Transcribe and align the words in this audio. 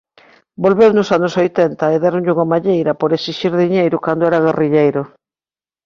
Volveu 0.63 0.91
nos 0.95 1.09
anos 1.17 1.33
oitenta 1.43 1.85
e 1.95 1.97
déronlle 2.03 2.33
unha 2.35 2.49
malleira 2.53 2.93
por 3.01 3.09
esixir 3.17 3.53
diñeiro 3.63 3.97
cando 4.05 4.23
era 4.29 4.43
guerrilleiro. 4.45 5.01